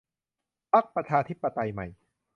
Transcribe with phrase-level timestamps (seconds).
[0.71, 1.87] พรรคประชาธิปไตยใหม่